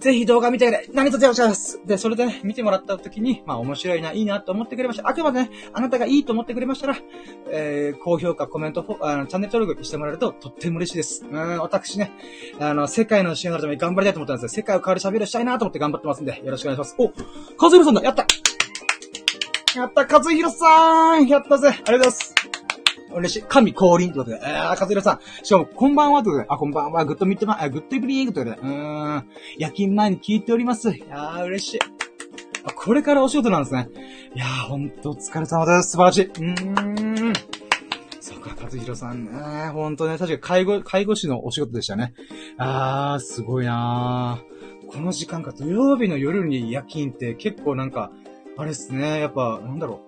[0.00, 0.88] ぜひ動画見てくれ。
[0.94, 1.80] 何卒よろしくお願いします。
[1.84, 5.08] で、それでね、見てもらった時に、まあ面白いな、いいなと思ってくれました。
[5.08, 6.96] あくまでね、あなたがいいと思ってくれましたら、
[7.50, 11.24] えー、高評価、コメント、あの、チャンネル登録してもらえるととっても嬉しいです。
[11.28, 12.12] うん、私ね、
[12.60, 14.48] あの、世界の支援のために頑張りたいと思ったんですよ。
[14.48, 16.94] 世界を変える喋りしたいなと思って頑張ってますんで、よろしくお願いします。
[16.98, 17.08] お、
[17.56, 18.26] カズヒロさんだやった
[19.74, 22.57] やったカズヒロさんやったぜありがとうございます
[23.14, 23.42] 嬉しい。
[23.42, 24.40] 神降臨ってことで。
[24.42, 25.44] えー、カズヒロさん。
[25.44, 26.46] しかも、こんばんはってことで。
[26.48, 27.04] あ、こんばんは。
[27.04, 28.68] good midma、あ、 good evening ってことで。
[28.68, 29.28] うーん。
[29.58, 30.90] 夜勤前に聞いております。
[30.90, 31.78] いやー、嬉しい。
[32.64, 33.88] あ、これからお仕事なんですね。
[34.34, 35.92] いやー、ほんとお疲れ様です。
[35.92, 36.24] 素晴らしい。
[36.26, 37.32] うーん。
[38.20, 39.30] そうか、和弘さんね。
[39.72, 42.12] ほんとね、確か介護、介護士のお仕事でしたね。
[42.58, 44.86] あー、すごいなー。
[44.88, 48.10] この時間か、土曜日の夜に夜勤って結構なんか、
[48.56, 49.20] あれっすね。
[49.20, 50.00] やっぱ、なんだろ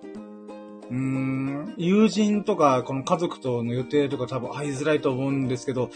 [0.91, 5.89] うーん、友人とか、この家族との予定とか多分会いづらいと思うんですけど、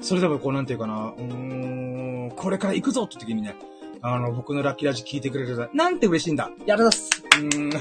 [0.00, 3.56] それでもこうなんていうかな、うーん、これから行くぞって時にね、
[4.00, 7.70] あの、僕のラッキーラジ聞いてくれるなんて嬉しいんだやるだすうーん。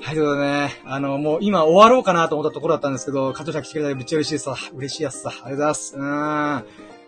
[0.00, 4.54] はい、ということでね、あの、もう今終わろうかなと思ったところだったんですけど、加藤さん来てくれたらめっちゃ嬉しいさ。
[4.74, 5.30] 嬉しいやつさ。
[5.30, 5.96] ありがとうございます。
[5.96, 6.64] うーん。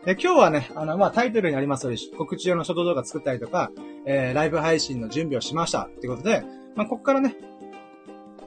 [0.07, 3.71] で、今日はね、あの、まあ、タイトルにありますように、告知用のショート動画作ったりとか、
[4.07, 5.83] えー、ライブ配信の準備をしました。
[5.83, 6.45] ってことで、
[6.77, 7.35] まあ、ここからね、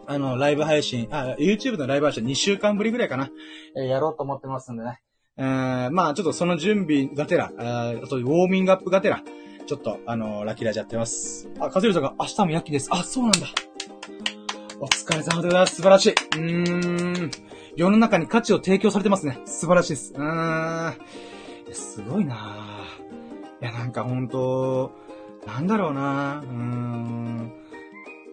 [0.09, 3.29] あの、ライブ配信、あ、YouTube のライブ配信2週間ぶりぐらいかな、
[3.77, 5.01] えー、やろうと思ってますんでね。
[5.37, 9.21] えー、まあちょっとその準備がてら、ああとウォーミングアップがてら、
[9.67, 11.47] ちょっと、あのー、ラキラジやってます。
[11.59, 12.89] あ、カズルさんが明日も夜勤です。
[12.91, 13.47] あ、そうなんだ。
[14.79, 15.75] お疲れ様でございます。
[15.75, 16.11] 素晴らしい。
[16.11, 17.31] うーん。
[17.75, 19.39] 世の中に価値を提供されてますね。
[19.45, 20.13] 素晴らしいです。
[20.15, 20.95] うーん。
[21.71, 22.87] すごいな
[23.61, 24.91] いや、なんかほんと、
[25.45, 27.53] なんだろうなうーん。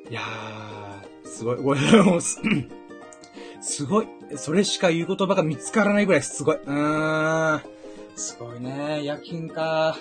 [0.09, 0.96] いやー、
[1.27, 2.41] すごい、これ、もうす、
[3.61, 4.09] すごい。
[4.37, 6.57] それしか言う言葉が見つからないぐらいすごい。
[6.57, 7.61] うーん。
[8.15, 9.05] すごいね。
[9.05, 9.97] 夜勤か。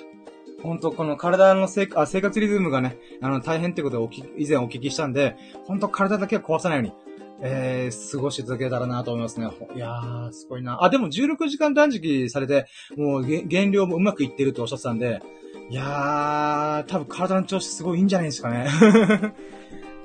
[0.63, 5.35] ほんと、この体のせあ生活リズムがね、あの、大変ってことを以前お聞きしたんで、
[5.65, 6.93] ほんと体だけは壊さないように、
[7.41, 9.49] えー、過ごし続けたらなと思いますね。
[9.75, 10.83] いやー、すごいな。
[10.83, 15.21] あ、でも16時間断食されて、もう減量もうまくいってるとおっしゃってたんで、
[15.69, 18.67] いやー、多分体の調子すごいいいんじゃないですかね。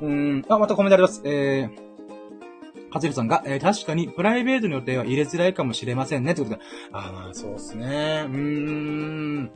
[0.01, 0.45] うん。
[0.49, 1.23] あ、またコメントあります。
[1.25, 6.35] えー、かつひろさんが、えー、確かにプライベートの予定は入れづらいかもしれませんね。
[6.35, 6.65] ということで。
[6.93, 8.25] ああ、まあ、そうですね。
[8.27, 9.51] うーん。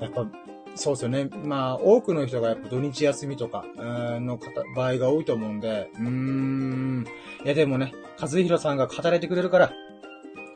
[0.00, 0.26] やっぱ、
[0.74, 1.28] そうですよね。
[1.44, 7.06] まあ、多くの人がやっぱ土日休みとか、の方、場合が多いと思うんで、うーん。
[7.44, 9.72] いやでもね、和弘さんが働いてくれるから、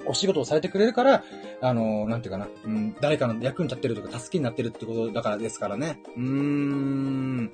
[0.07, 1.25] お仕事をされてくれるから、
[1.61, 5.99] あの、なんていうかな、うん、誰かの役に立ってるとか、助けになってるってことだからですからね。
[6.17, 7.51] うーん。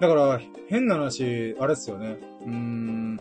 [0.00, 2.16] だから、変な話、あれですよね。
[2.46, 3.20] うーん。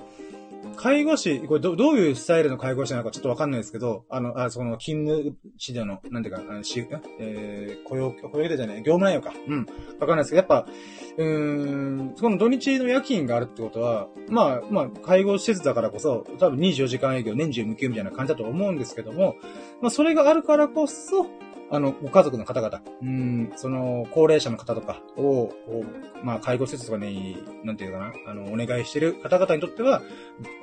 [0.77, 6.87] 介護士、これど、どういうスタイルの介護士なのかちょっとわかんないですけど、あの、あ、その、勤務地での、なんていうか、あのし
[7.19, 9.33] えー、雇用、雇用でじゃない、業務内容か。
[9.45, 9.65] うん。
[9.99, 10.67] わかんないですけど、やっぱ、
[11.17, 19.35] うーん、そこの土日の夜勤があるってことは、まあ、まあ、介護施設だからこそ、多分24時間営業、年中無休みたいな感じだと思うんですけども、
[19.81, 21.25] まあ、それがあるからこそ、
[21.71, 25.53] あの、ご家族の方々、うん、その、高齢者の方とかを、
[26.23, 30.01] まあ、介護施設とかに、なんていうかな、あの、お願いしてる方々にとっては、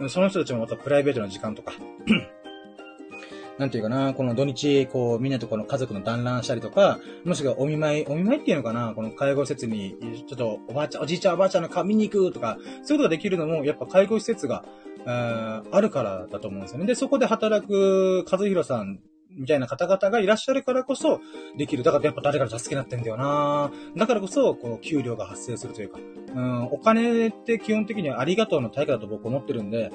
[0.08, 1.74] その人たちもまたプライベートな時間とか、
[3.58, 9.96] なんていうかな、この土日、こう、みんなとこの家族の団らんしたりとか、もしくはお見舞い、お見舞いっていうのかな、この介護施設に、
[10.28, 14.64] ちょっと、おばあちゃん、おじいちゃんおばあちゃんの顔見に行くとか、そういうことができるのも、やっぱ介護施設が、
[15.06, 16.86] あるからだと思うんですよね。
[16.86, 18.98] で、そこで働く和弘さん
[19.36, 21.20] みたいな方々がいらっしゃるからこそ、
[21.56, 21.82] できる。
[21.82, 25.98] だからやっぱ誰かの助けになってんだよなだからこそ、この給料が発生するというか、
[26.34, 29.90] うん、お金って基本的にはありがとうの対価だと僕思ってるんで、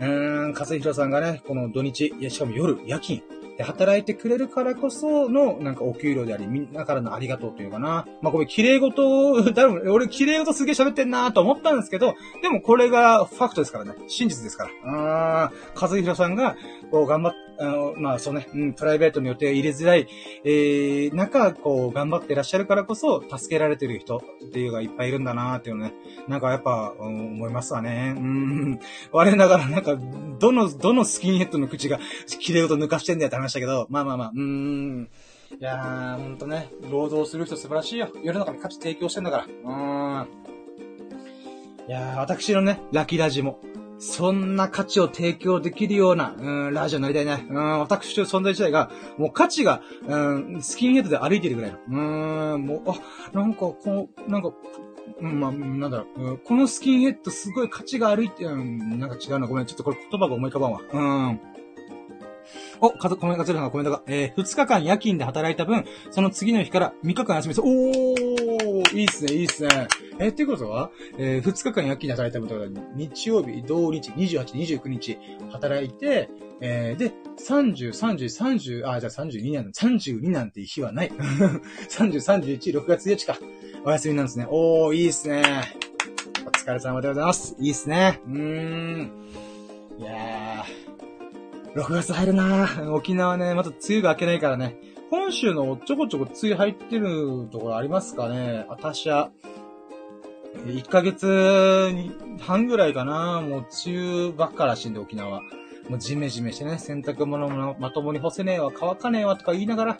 [0.00, 3.22] うーん、和弘さんがね、この土日、いや、しかも夜、夜勤、
[3.56, 8.06] で、働いてくれるからこその、なんかお給料であり、みんなからのありがとうというかな。
[8.22, 13.94] まあ、これ、綺麗事、 だ俺、綺麗事すげえ喋ってんなと思ったんですけど、でもこれがファクトですからね。
[14.08, 15.44] 真実ですから。
[15.44, 16.56] あー、和弘さんが、
[16.90, 20.06] こう、頑張っあの、まあそうね、うん、プライベートの予定入れづらい、
[20.44, 25.94] えー、中、こう、頑張ってらっしゃるからこそ、助けられてる人っていうのがいっぱいいるんだなっていうのね、
[26.28, 28.14] なんかやっぱ、うん、思いますわね。
[28.16, 28.80] うん、
[29.12, 29.96] 我ながらなんか、
[30.38, 31.98] どの、どのスキンヘッドの口が、
[32.40, 35.08] 綺麗事抜かしてんだよって話したけど、まあまあまあ、うん。
[35.60, 38.08] いやー、ほんとね、労働する人素晴らしいよ。
[38.22, 39.46] 世の中に価値提供してんだから。
[39.46, 40.28] うん。
[41.88, 43.60] いやー、私のね、ラキラジも、
[44.02, 47.46] そんな価値を提供できるような、うん、ラジオになりたいね。
[47.48, 50.16] うん、私の存在自体が、もう価値が、う
[50.56, 51.78] ん、スキンヘッドで歩いてるぐらいの。
[52.54, 52.94] うん、もう、あ、
[53.32, 54.52] なんか、こう、なんか、
[55.20, 59.46] うん、まあ、なんだろう、うん、このスキンヘッドすごい価値が歩いて、うん、なんか違うな。
[59.46, 60.80] ごめん、ちょっとこれ言葉が思い浮かばんわ。
[60.92, 61.40] うん。
[62.80, 67.60] お、かず、コメントが、コメントが、えー、2日間夜勤で働いた分、その次の日から3日間休みです。
[67.60, 68.31] おー、
[68.92, 69.88] いいっすね、いいっすね。
[70.18, 75.18] え、ってことは、えー、2日間夜勤で働いた分とか、日曜日、同日、28、29日、
[75.50, 81.10] 働いて、えー、で、30、30、30、あ、じゃあ32なん、32なんて日はない。
[81.90, 83.38] 30、31、6月1日か。
[83.84, 84.46] お休みなんですね。
[84.48, 85.42] おー、いいっすね。
[86.46, 87.56] お疲れ様でございます。
[87.58, 88.20] いいっすね。
[88.26, 89.10] うーん。
[89.98, 91.80] いやー。
[91.80, 94.76] 6月入るな沖縄ね、また梅雨が明けないからね。
[95.12, 98.64] 本州のちょこちょこ梅雨入ってるところありますかね？
[98.70, 99.30] あたしゃ。
[100.64, 101.92] 1ヶ月
[102.40, 103.42] 半ぐらいかな？
[103.42, 105.42] もう梅雨ばっからしいんで沖縄。
[105.90, 109.98] もうジメジメしてね、洗濯物もまともに干せねえわ、乾かねえわとか言いながら。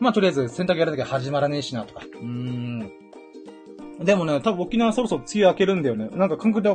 [0.00, 2.06] まあとりあえず洗濯やるだけ始まらねえしなとか。
[2.06, 2.90] うーん。
[4.02, 6.08] でもね、多分沖縄そろそろ梅雨明けるんだよね。
[6.16, 6.74] なんか感覚で、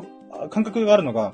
[0.52, 1.34] 感覚があるのが、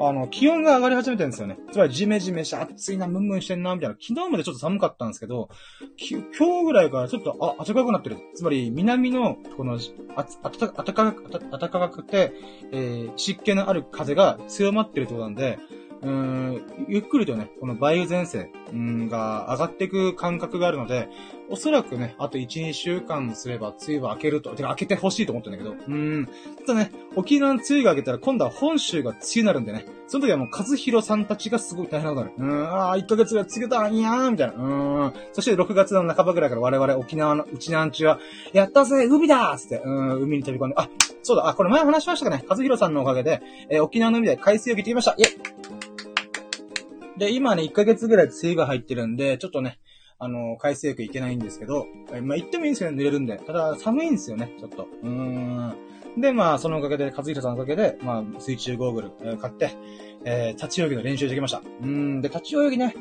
[0.00, 1.58] あの、気温が上がり始めてるんですよね。
[1.70, 3.96] つまり、ジメジメして暑いな、ムンムンしてんな、みたいな。
[4.00, 5.48] 昨日までちょっと寒かったんですけど、
[6.38, 8.16] 今日ぐらいからちょっと、あ、暖かくなってる。
[8.34, 9.78] つまり、南の、この、
[10.16, 11.14] あ、あたか、
[11.50, 12.32] 暖かくて、
[12.72, 15.58] えー、湿気のある風が強まってるってことなんで、
[16.02, 18.50] うん、ゆっくりとね、この梅雨前線、
[19.08, 21.08] が上がっていく感覚があるので、
[21.50, 26.28] おそらくね、あと1、2週間すれば梅雨は明けると、てか明けてほしいと思ってんだけど、うん、
[26.66, 32.60] ただね、沖縄の梅雨が明けたら今度は本州が梅雨になるんでね、その時はもう和弘さんたちがすごい大変なことになる。
[32.60, 34.54] うん、ああ、1ヶ月が梅雨だ、いやーみたいな。
[34.54, 35.12] うん。
[35.32, 38.18] そして6月の半ばぐらいから我々沖縄のうちなんちは、
[38.52, 40.88] やったぜ、海だーつって、うん、海に飛び込んで、あ、
[41.22, 42.44] そうだ、あ、これ前話しましたかね。
[42.48, 45.14] 和弘さんのおかげで、えー、沖縄の海で海水浴行ってきました。
[45.18, 45.71] イェ
[47.18, 49.78] で、今ね、1ヶ月ぐらい梅雨が入ってるんで、ちょっとね、
[50.18, 51.86] あの、海水浴行けないんですけど、
[52.22, 53.38] まあ、行ってもいいんですけど、濡れるんで。
[53.38, 54.86] ただ、寒いんですよね、ちょっと。
[55.02, 55.74] うーん。
[56.18, 59.72] で、まあ、そのおかげで、和弘さんのおかげで、まあ、水中ゴーグル、えー、買って、
[60.24, 61.62] えー、立ち泳ぎの練習してきました。
[61.82, 62.94] うん、で、立ち泳ぎね、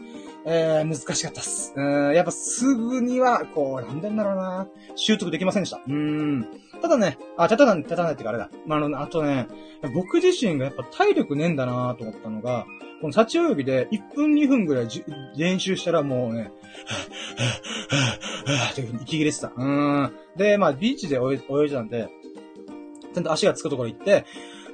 [0.45, 1.73] えー、難しかったっす。
[1.75, 5.81] うん、やっぱすぐには、こう、なんでんだろうな習得できませんでした。
[5.87, 6.47] うん。
[6.81, 8.49] ただね、あ、ただ、ただないってかあれだ。
[8.65, 9.47] まあ、あの、あとね、
[9.93, 12.65] 僕自身がやっぱ体力ねえんだなと思ったのが、
[13.01, 14.87] この立ち泳ぎで1分2分ぐらい
[15.35, 16.49] 練習したらもうね、はぁ、
[17.41, 19.51] はぁ、はぁ、はぁ、って息切れてた。
[19.55, 20.11] うん。
[20.37, 22.09] で、まあ、ビーチで泳いでたんで、
[23.13, 24.25] ちゃんと足がつくところ行って、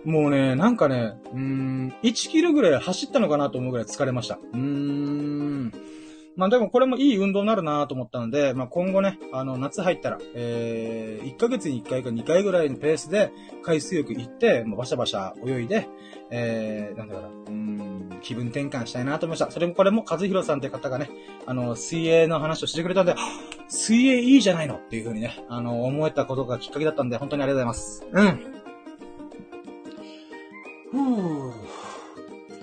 [0.06, 4.40] もうね、なんかね、うん、1キロぐらい走ったのかなと思うぐらい疲れました。
[4.54, 5.37] うーん。
[6.38, 13.32] まあでもこれもいい運動になるなと思ったので、まあ今後ね、あの、夏入ったら、えー、1ヶ月に1回か2回ぐらいのペースで
[13.64, 15.90] 海水浴行って、まあ、バシャバシャ泳いで、
[16.30, 19.52] えー、なんだかな、うん、気分転換したいなと思いました。
[19.52, 21.10] それもこれも和弘さんって方がね、
[21.48, 23.16] あの、水泳の話をしてくれたんで、
[23.68, 28.06] 水泳いいじゃないのっていう風にね、あの、思えたことがきっかけだったんで、本当にありがとうございます。
[28.12, 28.58] うん。
[30.92, 31.67] ふぅ。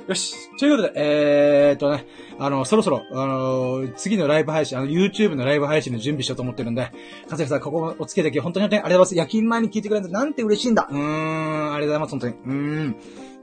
[0.07, 0.51] よし。
[0.59, 2.07] ということで、えーっとね、
[2.39, 6.93] あの、そろそろ、あのー、次のライブ配信、あの、YouTube のライブ配信の準備しようと思ってるんで、
[7.29, 9.25] かつやさん、ここお付き合いでき本当に本当にありがとうございます。
[9.25, 10.87] 夜勤前に聞いてくれるなんて嬉しいんだ。
[10.91, 12.35] うーん、ありがとうございます、本当に。
[12.35, 12.97] うーん。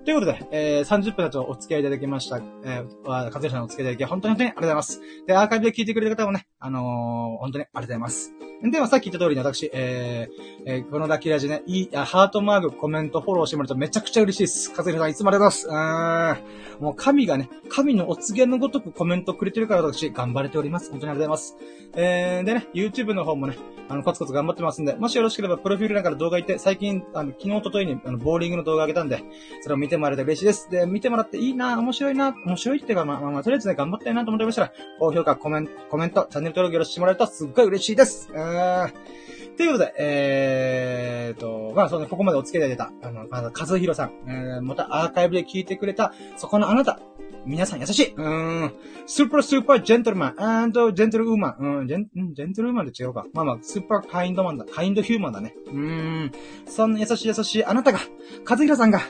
[0.05, 2.37] ということで、えー、30分だとお付き合いいただきました。
[2.63, 5.01] えー、かつやさんのお付き合いいただき、本当に本当にありがとうございます。
[5.25, 8.33] で、アーカイブで聞いてくれる方もね、あのー、本当にありがとうございます。
[8.63, 14.71] では、さっき言った通りに私、えー、えー、このラッキーラジね、いい、ハートマーク、コメント、フォローしてもらうとめちゃくちゃ嬉しいです。
[14.71, 16.77] かずひさん、いつもありがとうございます。
[16.77, 16.83] うん。
[16.83, 20.91] もう神がね、神のお告げのごとくコメントくれてるから私、頑張れております。
[20.91, 21.57] 本当にありがとうございます。
[21.95, 23.57] えー、でね、YouTube の方もね、
[23.89, 29.23] あの、コツコツ頑張ってますんで、もしよろしければ、プロフィール欄から動画行って、最近、あの、昨日、おとといに、あの、ボーリングの動画上げたんで、
[29.61, 30.69] それを見てもらえたら嬉しいです。
[30.69, 38.29] で、見てもらっていいな、面白いな、面白いっていうか、まあ、まあ、まあ、とりあえずね、頑張ったいなと思ってましたら、高評価、コメント、コメント、チャンネル登録よろしくしてもらえるとすっごい嬉しいです。
[38.31, 38.93] うーん。
[39.57, 46.99] ということで、えーと、まあ、その、ここまでお付き合いいただいた、あの、まず、和弘さん、えー、またアーカイブで聞いてくれた、そこのあなた、
[47.45, 48.13] 皆さん優しい。
[48.13, 48.73] うーん。
[49.05, 51.79] スーパースーパージェントルマン、アンドジェントルウーマン。
[51.79, 53.25] うん、ジェン、ジェントルウーマンって違うか。
[53.33, 54.65] まあまあ、スーパーカインドマンだ。
[54.65, 55.55] カインドヒューマンだね。
[55.67, 56.31] うーん。
[56.67, 57.99] そんな優しい優しいあなたが、
[58.49, 59.01] 和弘さんが、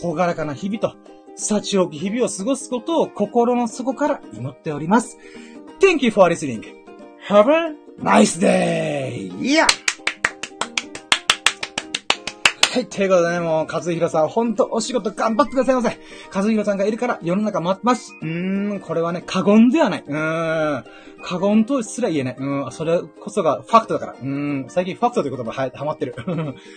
[0.00, 0.94] ほがらかな日々と、
[1.36, 5.18] 幸多き日々を過ごすことを心の底から祈っております。
[5.80, 6.85] Thank you for listening.
[7.28, 9.32] Have a nice day!
[9.40, 9.66] Yeah!
[12.72, 15.98] はい、ということでね、もう、和弘さん、ほんとお仕事頑張ってくださいませ。
[16.32, 18.12] 和弘さんがいるから世の中待ってます。
[18.22, 20.04] うーん、これはね、過言ではない。
[20.06, 20.84] うーん、
[21.26, 22.36] 過言とすら言えない。
[22.38, 24.16] うん、それこそがファクトだから。
[24.22, 26.14] うん、最近ファクトという言葉は、はまってる。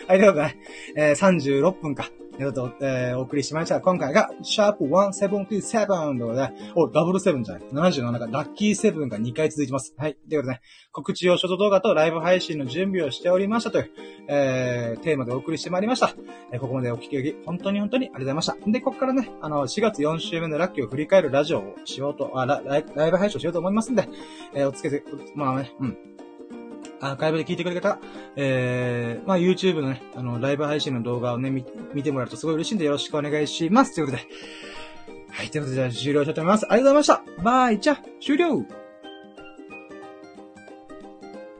[0.08, 0.58] はい、ということでね、
[0.95, 2.10] えー、36分か。
[2.39, 3.82] ちょっと、えー、お送りしました。
[3.82, 7.91] 今回が、シャープ177ということで、お、ダブルセブンじゃない。
[7.91, 9.93] 77か、ラッキーセブンが2回続いてます。
[9.97, 10.16] はい。
[10.16, 10.62] ということでね、
[10.93, 13.91] 告知用ショート動画とライブ配信の準備をしておりましたという、
[14.30, 16.16] えー、テーマでお送りしてまいりました。
[16.54, 18.72] えー、ここまでお聞きいただき、本当に本当にありがとうございました。
[18.72, 24.08] で、ここからね、あの、4月4週目のラッキーを振り返るラジオをしようと、あ、ラライブ配信をしようと思いますんで、
[24.54, 25.04] えー、おつけて、
[25.36, 25.98] まあね、うん。
[27.02, 28.00] アーカイブで聞いてくれる方、
[28.36, 31.50] えー、まあ YouTube のね、あの、ライブ配信の動画をね、
[31.94, 33.96] 見てもらうとすごい嬉しいんでよろしくお願いします。
[33.96, 34.28] ということで。
[35.32, 36.66] はい、ということで、じゃあ終了したいと思います。
[36.70, 37.44] ありがとうございました。
[37.44, 38.66] バイ、じゃあ、終了